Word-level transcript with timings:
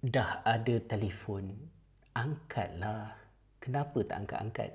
Dah 0.00 0.40
ada 0.48 0.80
telefon, 0.88 1.52
angkatlah. 2.16 3.20
Kenapa 3.60 4.00
tak 4.00 4.24
angkat-angkat? 4.24 4.72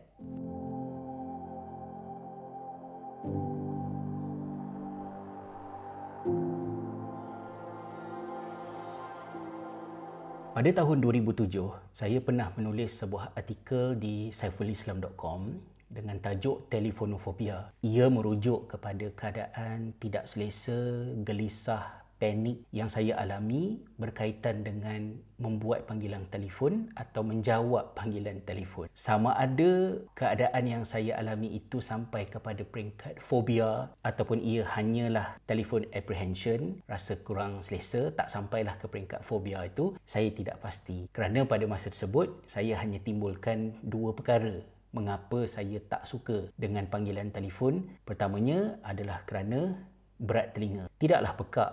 Pada 10.53 10.69
tahun 10.69 10.97
2007, 11.01 11.73
saya 11.89 12.21
pernah 12.21 12.53
menulis 12.53 12.93
sebuah 12.93 13.33
artikel 13.33 13.97
di 13.97 14.29
saifulislam.com 14.29 15.57
dengan 15.89 16.21
tajuk 16.21 16.69
telefonofobia. 16.69 17.73
Ia 17.81 18.13
merujuk 18.13 18.77
kepada 18.77 19.09
keadaan 19.17 19.97
tidak 19.97 20.29
selesa, 20.29 21.09
gelisah, 21.25 22.04
panik 22.15 22.63
yang 22.71 22.87
saya 22.87 23.19
alami 23.19 23.83
berkaitan 23.99 24.63
dengan 24.63 25.19
membuat 25.35 25.83
panggilan 25.83 26.23
telefon 26.31 26.87
atau 26.95 27.21
menjawab 27.27 27.91
panggilan 27.91 28.39
telefon. 28.47 28.87
Sama 28.95 29.35
ada 29.35 29.99
keadaan 30.15 30.63
yang 30.63 30.83
saya 30.87 31.19
alami 31.19 31.51
itu 31.59 31.83
sampai 31.83 32.27
kepada 32.31 32.63
peringkat 32.63 33.19
fobia 33.19 33.91
ataupun 33.99 34.39
ia 34.39 34.63
hanyalah 34.63 35.35
telefon 35.43 35.83
apprehension, 35.91 36.79
rasa 36.87 37.19
kurang 37.19 37.59
selesa, 37.61 38.15
tak 38.15 38.31
sampailah 38.31 38.79
ke 38.79 38.87
peringkat 38.87 39.21
fobia 39.27 39.67
itu, 39.67 39.95
saya 40.07 40.31
tidak 40.31 40.63
pasti. 40.63 41.11
Kerana 41.11 41.43
pada 41.43 41.67
masa 41.67 41.91
tersebut, 41.91 42.47
saya 42.47 42.79
hanya 42.79 43.03
timbulkan 43.03 43.75
dua 43.83 44.15
perkara 44.15 44.63
mengapa 44.95 45.43
saya 45.43 45.83
tak 45.83 46.07
suka 46.07 46.47
dengan 46.55 46.87
panggilan 46.87 47.35
telefon. 47.35 47.83
Pertamanya 48.07 48.79
adalah 48.79 49.27
kerana 49.27 49.75
berat 50.15 50.55
telinga. 50.55 50.87
Tidaklah 50.95 51.35
pekak 51.35 51.71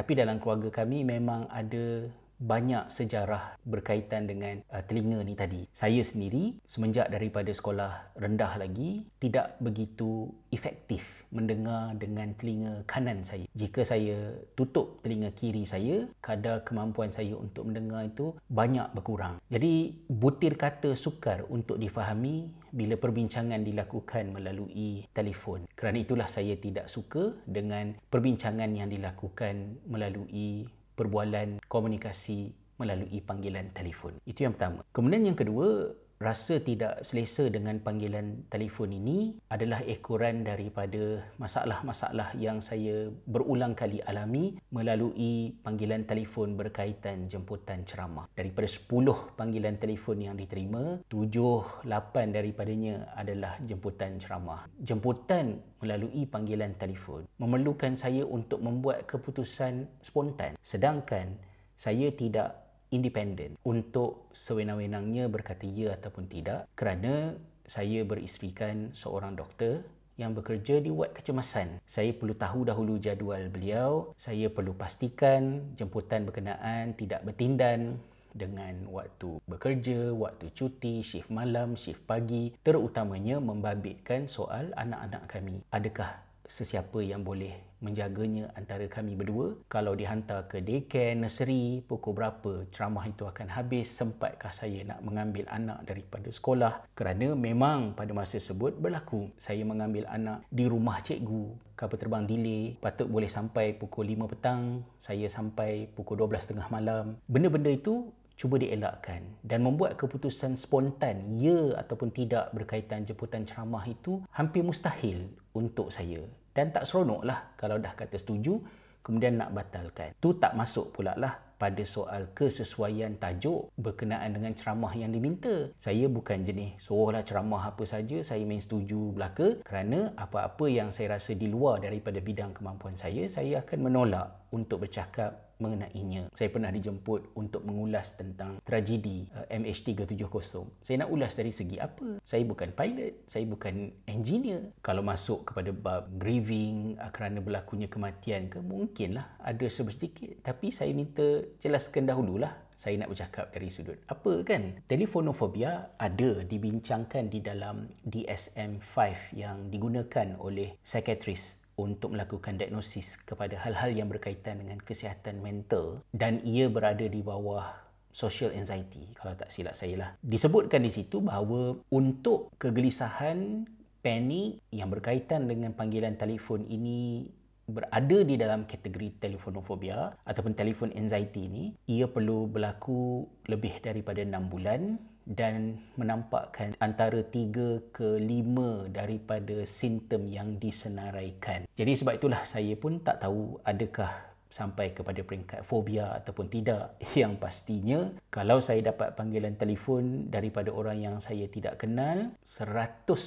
tapi 0.00 0.16
dalam 0.16 0.40
keluarga 0.40 0.72
kami 0.80 1.04
memang 1.04 1.44
ada 1.52 2.08
banyak 2.40 2.88
sejarah 2.88 3.60
berkaitan 3.68 4.24
dengan 4.24 4.64
uh, 4.72 4.80
telinga 4.80 5.20
ni 5.20 5.36
tadi. 5.36 5.68
Saya 5.76 6.00
sendiri 6.00 6.56
semenjak 6.64 7.12
daripada 7.12 7.52
sekolah 7.52 8.16
rendah 8.16 8.56
lagi 8.56 9.04
tidak 9.20 9.60
begitu 9.60 10.32
efektif 10.48 11.20
mendengar 11.30 11.94
dengan 11.94 12.34
telinga 12.34 12.82
kanan 12.88 13.22
saya. 13.22 13.46
Jika 13.54 13.86
saya 13.86 14.34
tutup 14.58 15.04
telinga 15.04 15.30
kiri 15.36 15.62
saya, 15.68 16.08
kadar 16.18 16.66
kemampuan 16.66 17.12
saya 17.12 17.36
untuk 17.36 17.70
mendengar 17.70 18.08
itu 18.08 18.34
banyak 18.50 18.88
berkurang. 18.96 19.38
Jadi 19.52 19.94
butir 20.10 20.56
kata 20.58 20.96
sukar 20.98 21.46
untuk 21.46 21.78
difahami 21.78 22.50
bila 22.72 22.98
perbincangan 22.98 23.62
dilakukan 23.62 24.32
melalui 24.32 25.06
telefon. 25.14 25.66
Kerana 25.76 26.02
itulah 26.02 26.26
saya 26.26 26.56
tidak 26.58 26.90
suka 26.90 27.36
dengan 27.46 27.94
perbincangan 28.10 28.70
yang 28.74 28.88
dilakukan 28.90 29.86
melalui 29.86 30.66
perbualan 31.00 31.64
komunikasi 31.64 32.52
melalui 32.76 33.24
panggilan 33.24 33.72
telefon. 33.72 34.20
Itu 34.28 34.44
yang 34.44 34.52
pertama. 34.52 34.84
Kemudian 34.92 35.32
yang 35.32 35.38
kedua, 35.40 35.96
rasa 36.20 36.60
tidak 36.60 37.00
selesa 37.00 37.48
dengan 37.48 37.80
panggilan 37.80 38.44
telefon 38.52 38.92
ini 38.92 39.40
adalah 39.48 39.80
ekoran 39.88 40.44
daripada 40.44 41.24
masalah-masalah 41.40 42.36
yang 42.36 42.60
saya 42.60 43.08
berulang 43.24 43.72
kali 43.72 44.04
alami 44.04 44.60
melalui 44.68 45.56
panggilan 45.64 46.04
telefon 46.04 46.60
berkaitan 46.60 47.32
jemputan 47.32 47.88
ceramah. 47.88 48.28
Daripada 48.36 48.68
10 48.68 49.32
panggilan 49.32 49.80
telefon 49.80 50.20
yang 50.20 50.36
diterima, 50.36 51.00
7 51.08 51.88
8 51.88 52.36
daripadanya 52.36 53.16
adalah 53.16 53.56
jemputan 53.64 54.20
ceramah. 54.20 54.68
Jemputan 54.76 55.56
melalui 55.80 56.28
panggilan 56.28 56.76
telefon 56.76 57.24
memerlukan 57.40 57.96
saya 57.96 58.28
untuk 58.28 58.60
membuat 58.60 59.08
keputusan 59.08 59.88
spontan 60.04 60.60
sedangkan 60.60 61.40
saya 61.80 62.12
tidak 62.12 62.69
independen 62.90 63.54
untuk 63.66 64.30
sewenang-wenangnya 64.34 65.30
berkata 65.30 65.66
ya 65.66 65.94
ataupun 65.94 66.26
tidak 66.26 66.66
kerana 66.74 67.38
saya 67.66 68.02
beristerikan 68.02 68.90
seorang 68.90 69.38
doktor 69.38 69.86
yang 70.20 70.36
bekerja 70.36 70.84
di 70.84 70.92
wad 70.92 71.16
kecemasan. 71.16 71.80
Saya 71.88 72.12
perlu 72.12 72.36
tahu 72.36 72.68
dahulu 72.68 73.00
jadual 73.00 73.48
beliau. 73.48 74.12
Saya 74.20 74.52
perlu 74.52 74.76
pastikan 74.76 75.72
jemputan 75.80 76.28
berkenaan 76.28 76.92
tidak 76.92 77.24
bertindan 77.24 77.96
dengan 78.30 78.86
waktu 78.92 79.42
bekerja, 79.48 80.14
waktu 80.14 80.54
cuti, 80.54 81.02
shift 81.02 81.32
malam, 81.32 81.74
shift 81.74 82.04
pagi, 82.06 82.54
terutamanya 82.62 83.42
membabitkan 83.42 84.30
soal 84.30 84.70
anak-anak 84.78 85.26
kami. 85.26 85.56
Adakah 85.74 86.29
sesiapa 86.50 86.98
yang 87.06 87.22
boleh 87.22 87.70
menjaganya 87.80 88.52
antara 88.58 88.84
kami 88.90 89.16
berdua. 89.16 89.56
Kalau 89.70 89.96
dihantar 89.96 90.50
ke 90.50 90.60
daycare, 90.60 91.16
nursery, 91.16 91.80
pukul 91.86 92.12
berapa 92.18 92.68
ceramah 92.68 93.08
itu 93.08 93.24
akan 93.24 93.48
habis, 93.54 93.88
sempatkah 93.88 94.52
saya 94.52 94.84
nak 94.84 95.00
mengambil 95.00 95.48
anak 95.48 95.86
daripada 95.88 96.28
sekolah? 96.28 96.84
Kerana 96.92 97.32
memang 97.32 97.96
pada 97.96 98.12
masa 98.12 98.36
tersebut 98.36 98.76
berlaku 98.76 99.32
saya 99.40 99.64
mengambil 99.64 100.04
anak 100.10 100.44
di 100.52 100.68
rumah 100.68 101.00
cikgu. 101.00 101.56
Kapal 101.78 101.96
terbang 101.96 102.28
delay, 102.28 102.76
patut 102.76 103.08
boleh 103.08 103.32
sampai 103.32 103.72
pukul 103.72 104.04
5 104.12 104.28
petang, 104.36 104.84
saya 105.00 105.24
sampai 105.32 105.88
pukul 105.88 106.20
12.30 106.20 106.68
malam. 106.68 107.16
Benda-benda 107.24 107.72
itu 107.72 108.12
cuba 108.36 108.56
dielakkan 108.56 109.20
dan 109.44 109.60
membuat 109.60 110.00
keputusan 110.00 110.56
spontan 110.56 111.28
ya 111.36 111.76
ataupun 111.76 112.08
tidak 112.08 112.48
berkaitan 112.56 113.04
jemputan 113.04 113.44
ceramah 113.44 113.84
itu 113.84 114.24
hampir 114.32 114.64
mustahil 114.64 115.28
untuk 115.52 115.92
saya 115.92 116.24
dan 116.56 116.74
tak 116.74 116.86
seronok 116.86 117.22
lah 117.22 117.54
kalau 117.54 117.78
dah 117.78 117.94
kata 117.94 118.18
setuju 118.18 118.58
kemudian 119.00 119.40
nak 119.40 119.50
batalkan. 119.56 120.12
Tu 120.20 120.36
tak 120.36 120.52
masuk 120.54 120.92
pula 120.92 121.16
lah 121.16 121.50
pada 121.60 121.84
soal 121.84 122.32
kesesuaian 122.32 123.20
tajuk 123.20 123.68
berkenaan 123.76 124.32
dengan 124.32 124.56
ceramah 124.56 124.96
yang 124.96 125.12
diminta. 125.12 125.68
Saya 125.76 126.08
bukan 126.08 126.40
jenis 126.40 126.80
suruhlah 126.80 127.20
ceramah 127.20 127.68
apa 127.68 127.84
saja, 127.84 128.24
saya 128.24 128.40
main 128.48 128.64
setuju 128.64 129.12
belaka. 129.12 129.60
Kerana 129.60 130.16
apa-apa 130.16 130.72
yang 130.72 130.88
saya 130.88 131.20
rasa 131.20 131.36
di 131.36 131.52
luar 131.52 131.84
daripada 131.84 132.16
bidang 132.16 132.56
kemampuan 132.56 132.96
saya, 132.96 133.28
saya 133.28 133.60
akan 133.60 133.78
menolak 133.92 134.39
untuk 134.50 134.86
bercakap 134.86 135.50
mengenainya. 135.60 136.32
Saya 136.32 136.48
pernah 136.48 136.72
dijemput 136.72 137.36
untuk 137.36 137.62
mengulas 137.68 138.16
tentang 138.16 138.58
tragedi 138.64 139.28
uh, 139.36 139.46
MH370. 139.52 140.80
Saya 140.80 140.96
nak 141.04 141.12
ulas 141.12 141.36
dari 141.36 141.52
segi 141.52 141.76
apa? 141.76 142.18
Saya 142.24 142.42
bukan 142.48 142.72
pilot, 142.72 143.28
saya 143.28 143.44
bukan 143.44 143.92
engineer. 144.08 144.72
Kalau 144.80 145.04
masuk 145.04 145.52
kepada 145.52 145.70
bab 145.70 146.08
grieving 146.16 146.96
uh, 146.96 147.12
kerana 147.12 147.44
berlakunya 147.44 147.86
kematian 147.86 148.48
ke, 148.48 148.58
mungkinlah 148.58 149.36
ada 149.38 149.66
sedikit. 149.68 150.40
Tapi 150.40 150.72
saya 150.72 150.90
minta 150.96 151.44
jelaskan 151.60 152.08
dahululah 152.08 152.56
saya 152.80 152.96
nak 152.96 153.12
bercakap 153.12 153.52
dari 153.52 153.68
sudut 153.68 154.00
apa 154.08 154.40
kan 154.40 154.80
telefonofobia 154.88 155.92
ada 156.00 156.40
dibincangkan 156.40 157.28
di 157.28 157.44
dalam 157.44 157.92
DSM-5 158.08 159.36
yang 159.36 159.68
digunakan 159.68 160.40
oleh 160.40 160.80
psikiatris 160.80 161.59
untuk 161.80 162.12
melakukan 162.12 162.60
diagnosis 162.60 163.16
kepada 163.16 163.56
hal-hal 163.64 163.96
yang 163.96 164.12
berkaitan 164.12 164.60
dengan 164.60 164.76
kesihatan 164.80 165.40
mental 165.40 166.04
dan 166.12 166.44
ia 166.44 166.68
berada 166.68 167.08
di 167.08 167.24
bawah 167.24 167.72
social 168.10 168.50
anxiety 168.52 169.14
kalau 169.16 169.32
tak 169.38 169.48
silap 169.48 169.74
saya 169.78 169.94
lah. 169.96 170.10
Disebutkan 170.20 170.82
di 170.82 170.92
situ 170.92 171.22
bahawa 171.22 171.78
untuk 171.88 172.52
kegelisahan, 172.58 173.64
panik 174.00 174.60
yang 174.74 174.90
berkaitan 174.90 175.46
dengan 175.46 175.72
panggilan 175.76 176.16
telefon 176.16 176.66
ini 176.66 177.28
berada 177.70 178.18
di 178.26 178.34
dalam 178.34 178.66
kategori 178.66 179.22
telefonofobia 179.22 180.18
ataupun 180.26 180.58
telefon 180.58 180.90
anxiety 180.90 181.46
ini, 181.46 181.64
ia 181.86 182.10
perlu 182.10 182.50
berlaku 182.50 183.30
lebih 183.46 183.78
daripada 183.78 184.26
6 184.26 184.50
bulan 184.50 184.98
dan 185.30 185.78
menampakkan 185.94 186.74
antara 186.82 187.22
3 187.22 187.94
ke 187.94 188.18
5 188.18 188.90
daripada 188.90 189.62
simptom 189.62 190.26
yang 190.26 190.58
disenaraikan. 190.58 191.70
Jadi 191.78 191.92
sebab 191.94 192.18
itulah 192.18 192.42
saya 192.42 192.74
pun 192.74 192.98
tak 192.98 193.22
tahu 193.22 193.62
adakah 193.62 194.30
sampai 194.50 194.90
kepada 194.90 195.22
peringkat 195.22 195.62
fobia 195.62 196.18
ataupun 196.18 196.50
tidak. 196.50 196.98
Yang 197.22 197.38
pastinya 197.38 198.10
kalau 198.28 198.58
saya 198.58 198.82
dapat 198.90 199.14
panggilan 199.14 199.54
telefon 199.54 200.26
daripada 200.26 200.74
orang 200.74 200.98
yang 200.98 201.16
saya 201.22 201.46
tidak 201.46 201.78
kenal, 201.78 202.34
100% 202.42 203.22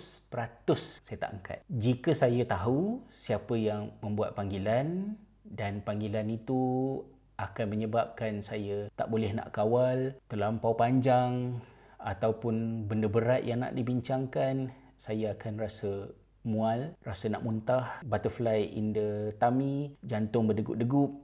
saya 0.75 1.17
tak 1.17 1.31
angkat. 1.31 1.59
Jika 1.71 2.11
saya 2.11 2.43
tahu 2.43 2.99
siapa 3.15 3.55
yang 3.55 3.95
membuat 4.03 4.35
panggilan 4.35 5.15
dan 5.47 5.79
panggilan 5.79 6.27
itu 6.27 6.99
akan 7.39 7.65
menyebabkan 7.65 8.45
saya 8.45 8.91
tak 8.93 9.09
boleh 9.09 9.33
nak 9.33 9.49
kawal, 9.55 10.13
terlampau 10.29 10.77
panjang, 10.77 11.57
ataupun 12.03 12.85
benda 12.85 13.07
berat 13.07 13.47
yang 13.47 13.63
nak 13.63 13.73
dibincangkan, 13.73 14.75
saya 14.99 15.33
akan 15.33 15.53
rasa 15.55 16.11
mual, 16.43 16.91
rasa 17.07 17.31
nak 17.31 17.43
muntah, 17.43 18.03
butterfly 18.03 18.67
in 18.75 18.91
the 18.91 19.31
tummy, 19.39 19.95
jantung 20.03 20.51
berdegup-degup 20.51 21.15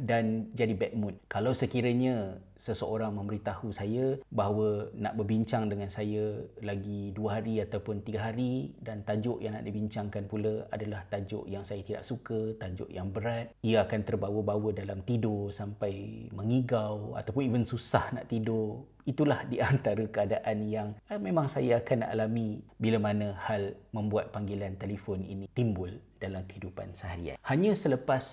dan 0.00 0.48
jadi 0.56 0.72
bad 0.78 0.94
mood. 0.96 1.14
Kalau 1.26 1.52
sekiranya 1.52 2.40
seseorang 2.56 3.12
memberitahu 3.16 3.72
saya 3.72 4.16
bahawa 4.32 4.88
nak 4.96 5.16
berbincang 5.16 5.68
dengan 5.68 5.88
saya 5.88 6.44
lagi 6.60 7.12
dua 7.12 7.40
hari 7.40 7.60
ataupun 7.60 8.04
tiga 8.04 8.32
hari 8.32 8.72
dan 8.80 9.04
tajuk 9.04 9.40
yang 9.40 9.56
nak 9.56 9.64
dibincangkan 9.64 10.24
pula 10.28 10.64
adalah 10.72 11.04
tajuk 11.08 11.44
yang 11.50 11.66
saya 11.66 11.84
tidak 11.84 12.04
suka, 12.04 12.56
tajuk 12.56 12.88
yang 12.88 13.12
berat, 13.12 13.52
ia 13.60 13.84
akan 13.84 14.00
terbawa-bawa 14.06 14.72
dalam 14.72 15.04
tidur 15.04 15.52
sampai 15.52 16.28
mengigau 16.32 17.16
ataupun 17.16 17.42
even 17.44 17.64
susah 17.66 18.08
nak 18.12 18.28
tidur. 18.30 18.86
Itulah 19.08 19.44
di 19.48 19.58
antara 19.62 20.04
keadaan 20.06 20.58
yang 20.66 20.88
eh, 21.08 21.20
memang 21.20 21.46
saya 21.48 21.80
akan 21.80 22.06
alami 22.08 22.60
bila 22.76 23.00
mana 23.00 23.36
hal 23.46 23.76
membuat 23.94 24.32
panggilan 24.34 24.76
telefon 24.76 25.24
ini 25.24 25.48
timbul 25.52 25.90
dalam 26.20 26.44
kehidupan 26.44 26.92
seharian. 26.92 27.40
Hanya 27.40 27.72
selepas 27.72 28.24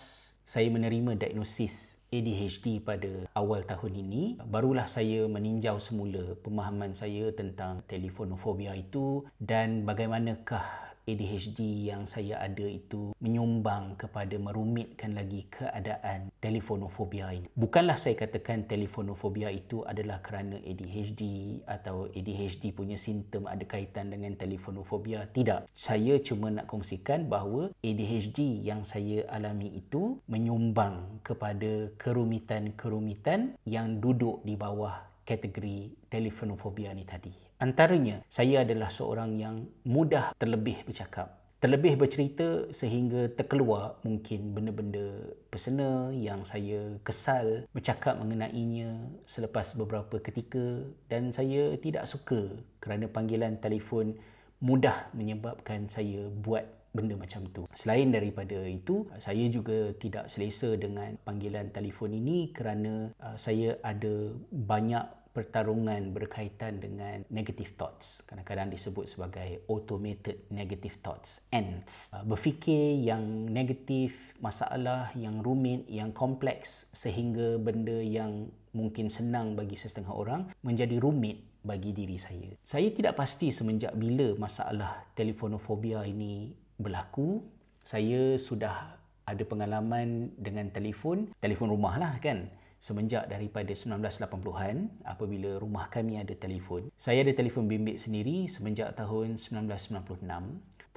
saya 0.47 0.71
menerima 0.71 1.19
diagnosis 1.19 1.99
ADHD 2.07 2.79
pada 2.79 3.27
awal 3.35 3.67
tahun 3.67 3.99
ini, 3.99 4.39
barulah 4.47 4.87
saya 4.87 5.27
meninjau 5.27 5.75
semula 5.75 6.39
pemahaman 6.39 6.95
saya 6.95 7.35
tentang 7.35 7.83
telefonofobia 7.83 8.71
itu 8.79 9.27
dan 9.43 9.83
bagaimanakah 9.83 10.86
ADHD 11.07 11.87
yang 11.87 12.03
saya 12.03 12.35
ada 12.43 12.67
itu 12.67 13.15
menyumbang 13.23 13.95
kepada 13.95 14.35
merumitkan 14.35 15.15
lagi 15.15 15.47
keadaan 15.47 16.35
telefonofobia 16.43 17.31
ini. 17.31 17.47
Bukanlah 17.55 17.95
saya 17.95 18.19
katakan 18.19 18.67
telefonofobia 18.67 19.47
itu 19.47 19.87
adalah 19.87 20.19
kerana 20.19 20.59
ADHD 20.59 21.23
atau 21.63 22.11
ADHD 22.11 22.75
punya 22.75 22.99
simptom 22.99 23.47
ada 23.47 23.63
kaitan 23.63 24.11
dengan 24.11 24.35
telefonofobia. 24.35 25.31
Tidak. 25.31 25.71
Saya 25.71 26.19
cuma 26.19 26.51
nak 26.51 26.67
kongsikan 26.67 27.31
bahawa 27.31 27.71
ADHD 27.79 28.67
yang 28.67 28.83
saya 28.83 29.23
alami 29.31 29.79
itu 29.79 30.19
menyumbang 30.27 31.23
kepada 31.23 31.87
kerumitan-kerumitan 31.95 33.55
yang 33.63 34.03
duduk 34.03 34.43
di 34.43 34.59
bawah 34.59 35.07
kategori 35.23 36.11
telefonofobia 36.11 36.91
ni 36.91 37.07
tadi. 37.07 37.46
Antaranya, 37.57 38.21
saya 38.29 38.61
adalah 38.61 38.93
seorang 38.93 39.33
yang 39.41 39.65
mudah 39.81 40.37
terlebih 40.37 40.85
bercakap. 40.85 41.41
Terlebih 41.57 41.97
bercerita 41.97 42.69
sehingga 42.69 43.33
terkeluar 43.33 43.97
mungkin 44.05 44.53
benda-benda 44.53 45.33
personal 45.49 46.13
yang 46.13 46.45
saya 46.45 47.01
kesal 47.01 47.65
bercakap 47.73 48.13
mengenainya 48.21 49.09
selepas 49.25 49.73
beberapa 49.73 50.21
ketika 50.21 50.85
dan 51.09 51.33
saya 51.33 51.73
tidak 51.81 52.05
suka 52.05 52.61
kerana 52.77 53.09
panggilan 53.09 53.57
telefon 53.57 54.13
mudah 54.61 55.09
menyebabkan 55.17 55.89
saya 55.89 56.29
buat 56.29 56.61
benda 56.93 57.17
macam 57.17 57.49
tu. 57.49 57.65
Selain 57.73 58.09
daripada 58.13 58.57
itu, 58.69 59.09
saya 59.17 59.49
juga 59.49 59.97
tidak 59.97 60.29
selesa 60.29 60.77
dengan 60.77 61.17
panggilan 61.25 61.73
telefon 61.73 62.13
ini 62.13 62.53
kerana 62.53 63.17
uh, 63.17 63.37
saya 63.37 63.81
ada 63.81 64.33
banyak 64.53 65.05
pertarungan 65.37 66.17
berkaitan 66.17 66.81
dengan 66.81 67.21
negative 67.29 67.77
thoughts. 67.77 68.25
Kadang-kadang 68.25 68.73
disebut 68.73 69.05
sebagai 69.05 69.61
automated 69.69 70.49
negative 70.49 70.97
thoughts, 70.97 71.45
ANTS. 71.53 72.09
Uh, 72.09 72.25
berfikir 72.25 72.97
yang 73.05 73.21
negatif, 73.45 74.33
masalah 74.41 75.13
yang 75.13 75.45
rumit, 75.45 75.85
yang 75.85 76.09
kompleks 76.09 76.89
sehingga 76.89 77.61
benda 77.61 78.01
yang 78.01 78.49
mungkin 78.73 79.13
senang 79.13 79.53
bagi 79.53 79.77
sesetengah 79.77 80.09
orang 80.09 80.49
menjadi 80.65 80.97
rumit 80.97 81.45
bagi 81.61 81.93
diri 81.93 82.17
saya. 82.17 82.57
Saya 82.65 82.89
tidak 82.89 83.13
pasti 83.13 83.53
semenjak 83.53 83.93
bila 83.93 84.33
masalah 84.41 85.05
telefonofobia 85.13 86.01
ini 86.01 86.49
berlaku. 86.81 87.45
Saya 87.85 88.41
sudah 88.41 88.97
ada 89.21 89.43
pengalaman 89.45 90.33
dengan 90.33 90.73
telefon, 90.73 91.29
telefon 91.37 91.69
rumah 91.69 92.01
lah 92.01 92.17
kan 92.17 92.49
semenjak 92.79 93.27
daripada 93.27 93.69
1980-an 93.73 95.03
apabila 95.03 95.57
rumah 95.57 95.89
kami 95.89 96.21
ada 96.21 96.33
telefon. 96.37 96.89
Saya 96.95 97.25
ada 97.25 97.33
telefon 97.33 97.67
bimbit 97.67 97.99
sendiri 97.99 98.47
semenjak 98.47 98.95
tahun 98.95 99.35
1996. 99.37 100.23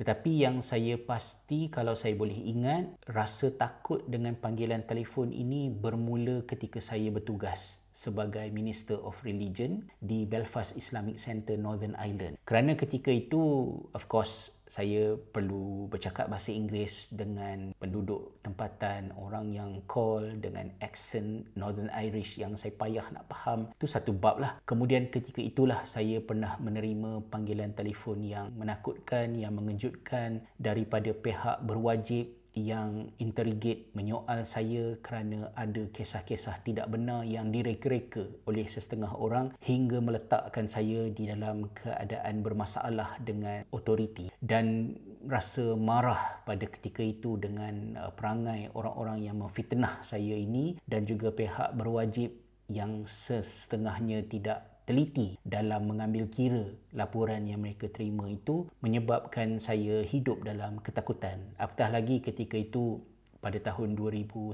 Tetapi 0.00 0.32
yang 0.32 0.64
saya 0.64 0.96
pasti 0.96 1.68
kalau 1.68 1.92
saya 1.92 2.16
boleh 2.16 2.36
ingat, 2.48 2.96
rasa 3.04 3.52
takut 3.52 4.00
dengan 4.08 4.32
panggilan 4.32 4.88
telefon 4.88 5.28
ini 5.28 5.68
bermula 5.68 6.48
ketika 6.48 6.80
saya 6.80 7.12
bertugas 7.12 7.80
sebagai 8.00 8.48
Minister 8.48 8.96
of 8.96 9.20
Religion 9.28 9.84
di 10.00 10.24
Belfast 10.24 10.72
Islamic 10.72 11.20
Center 11.20 11.60
Northern 11.60 11.92
Ireland. 12.00 12.40
Kerana 12.48 12.72
ketika 12.72 13.12
itu, 13.12 13.68
of 13.92 14.08
course, 14.08 14.56
saya 14.64 15.18
perlu 15.18 15.90
bercakap 15.90 16.30
bahasa 16.30 16.54
Inggeris 16.54 17.10
dengan 17.10 17.74
penduduk 17.76 18.38
tempatan, 18.40 19.10
orang 19.18 19.50
yang 19.52 19.82
call 19.84 20.38
dengan 20.38 20.70
accent 20.78 21.44
Northern 21.58 21.90
Irish 21.90 22.38
yang 22.38 22.54
saya 22.54 22.72
payah 22.78 23.04
nak 23.10 23.26
faham. 23.28 23.74
Itu 23.76 23.90
satu 23.90 24.14
bab 24.14 24.38
lah. 24.38 24.62
Kemudian 24.62 25.10
ketika 25.10 25.42
itulah 25.42 25.82
saya 25.84 26.22
pernah 26.22 26.54
menerima 26.62 27.28
panggilan 27.28 27.74
telefon 27.74 28.22
yang 28.22 28.54
menakutkan, 28.54 29.34
yang 29.34 29.58
mengejutkan 29.58 30.46
daripada 30.56 31.10
pihak 31.12 31.66
berwajib 31.66 32.39
yang 32.54 33.14
interrogate 33.22 33.94
menyoal 33.94 34.42
saya 34.42 34.98
kerana 34.98 35.54
ada 35.54 35.86
kisah-kisah 35.90 36.66
tidak 36.66 36.90
benar 36.90 37.22
yang 37.22 37.54
direka-reka 37.54 38.26
oleh 38.46 38.66
sesetengah 38.66 39.14
orang 39.14 39.54
hingga 39.62 40.02
meletakkan 40.02 40.66
saya 40.66 41.06
di 41.14 41.30
dalam 41.30 41.70
keadaan 41.70 42.42
bermasalah 42.42 43.22
dengan 43.22 43.62
otoriti 43.70 44.34
dan 44.42 44.96
rasa 45.26 45.76
marah 45.76 46.42
pada 46.48 46.64
ketika 46.64 47.04
itu 47.04 47.36
dengan 47.36 47.94
uh, 48.00 48.10
perangai 48.10 48.72
orang-orang 48.72 49.28
yang 49.28 49.36
memfitnah 49.38 50.00
saya 50.00 50.34
ini 50.34 50.80
dan 50.88 51.04
juga 51.04 51.30
pihak 51.30 51.76
berwajib 51.76 52.32
yang 52.70 53.04
sesetengahnya 53.04 54.24
tidak 54.30 54.79
teliti 54.90 55.38
dalam 55.46 55.86
mengambil 55.86 56.26
kira 56.26 56.66
laporan 56.98 57.46
yang 57.46 57.62
mereka 57.62 57.86
terima 57.86 58.26
itu 58.26 58.66
menyebabkan 58.82 59.62
saya 59.62 60.02
hidup 60.02 60.42
dalam 60.42 60.82
ketakutan. 60.82 61.54
Apatah 61.62 61.94
lagi 61.94 62.18
ketika 62.18 62.58
itu 62.58 62.98
pada 63.38 63.56
tahun 63.62 63.94
2001 63.94 64.50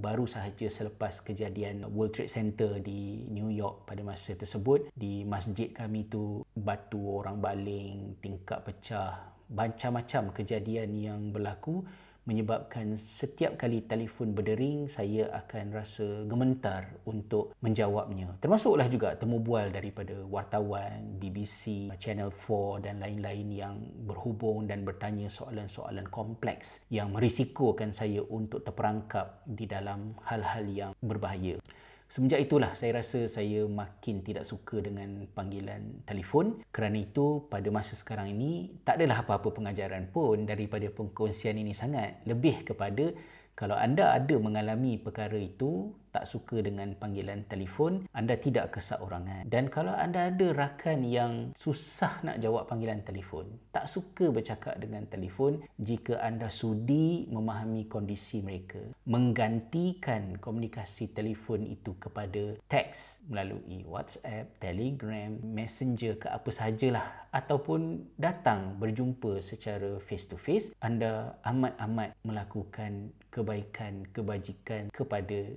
baru 0.00 0.24
sahaja 0.24 0.72
selepas 0.72 1.20
kejadian 1.20 1.84
World 1.92 2.16
Trade 2.16 2.32
Center 2.32 2.80
di 2.80 3.28
New 3.28 3.52
York 3.52 3.84
pada 3.84 4.00
masa 4.00 4.32
tersebut 4.32 4.88
di 4.96 5.22
masjid 5.28 5.68
kami 5.68 6.08
tu 6.08 6.40
batu 6.56 7.20
orang 7.20 7.44
baling, 7.44 8.16
tingkap 8.24 8.64
pecah, 8.64 9.36
macam-macam 9.52 10.32
kejadian 10.32 10.96
yang 10.96 11.20
berlaku 11.28 11.84
menyebabkan 12.24 12.96
setiap 12.96 13.60
kali 13.60 13.84
telefon 13.84 14.32
berdering 14.32 14.88
saya 14.88 15.28
akan 15.44 15.76
rasa 15.76 16.24
gementar 16.24 16.96
untuk 17.04 17.52
menjawabnya. 17.60 18.40
Termasuklah 18.40 18.88
juga 18.88 19.12
temu 19.16 19.40
bual 19.40 19.68
daripada 19.68 20.16
wartawan, 20.24 21.20
BBC, 21.20 21.92
Channel 22.00 22.32
4 22.32 22.84
dan 22.88 23.00
lain-lain 23.00 23.48
yang 23.52 23.76
berhubung 24.08 24.64
dan 24.64 24.88
bertanya 24.88 25.28
soalan-soalan 25.28 26.08
kompleks 26.08 26.88
yang 26.88 27.12
merisikokan 27.12 27.92
saya 27.92 28.24
untuk 28.24 28.64
terperangkap 28.64 29.44
di 29.44 29.68
dalam 29.68 30.16
hal-hal 30.24 30.64
yang 30.68 30.92
berbahaya. 31.04 31.60
Semenjak 32.06 32.46
itulah 32.46 32.76
saya 32.78 33.02
rasa 33.02 33.26
saya 33.26 33.66
makin 33.66 34.22
tidak 34.22 34.46
suka 34.46 34.78
dengan 34.78 35.26
panggilan 35.34 36.04
telefon. 36.06 36.62
Kerana 36.70 37.02
itu 37.02 37.48
pada 37.50 37.66
masa 37.74 37.98
sekarang 37.98 38.30
ini 38.30 38.70
tak 38.86 39.02
adalah 39.02 39.26
apa-apa 39.26 39.50
pengajaran 39.50 40.12
pun 40.14 40.46
daripada 40.46 40.86
pengkongsian 40.92 41.58
ini 41.58 41.74
sangat. 41.74 42.22
Lebih 42.28 42.62
kepada 42.70 43.10
kalau 43.54 43.78
anda 43.78 44.10
ada 44.14 44.34
mengalami 44.38 44.98
perkara 44.98 45.38
itu, 45.38 45.94
tak 46.14 46.30
suka 46.30 46.62
dengan 46.62 46.94
panggilan 46.94 47.42
telefon, 47.50 48.06
anda 48.14 48.38
tidak 48.38 48.78
keseorangan. 48.78 49.50
Dan 49.50 49.66
kalau 49.66 49.90
anda 49.90 50.30
ada 50.30 50.54
rakan 50.54 51.02
yang 51.02 51.50
susah 51.58 52.22
nak 52.22 52.38
jawab 52.38 52.70
panggilan 52.70 53.02
telefon, 53.02 53.50
tak 53.74 53.90
suka 53.90 54.30
bercakap 54.30 54.78
dengan 54.78 55.10
telefon, 55.10 55.58
jika 55.74 56.22
anda 56.22 56.46
sudi 56.46 57.26
memahami 57.26 57.90
kondisi 57.90 58.46
mereka, 58.46 58.78
menggantikan 59.10 60.38
komunikasi 60.38 61.10
telefon 61.10 61.66
itu 61.66 61.98
kepada 61.98 62.54
teks 62.70 63.26
melalui 63.26 63.82
WhatsApp, 63.82 64.54
Telegram, 64.62 65.34
Messenger 65.42 66.14
ke 66.22 66.30
apa 66.30 66.50
sahajalah 66.54 67.24
ataupun 67.34 68.14
datang 68.14 68.78
berjumpa 68.78 69.42
secara 69.42 69.98
face 69.98 70.30
to 70.30 70.38
face, 70.38 70.70
anda 70.78 71.34
amat-amat 71.42 72.14
melakukan 72.22 73.10
kebaikan, 73.34 74.06
kebajikan 74.14 74.94
kepada 74.94 75.50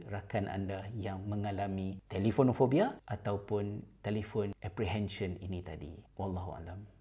anda 0.50 0.88
yang 0.98 1.24
mengalami 1.28 2.02
telefonofobia 2.10 2.98
ataupun 3.06 3.84
telefon 4.02 4.56
apprehension 4.64 5.38
ini 5.40 5.62
tadi. 5.62 5.94
Wallahu 6.18 6.52
alam. 6.58 6.97